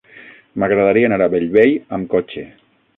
[0.63, 2.49] M'agradaria anar a Bellvei amb cotxe.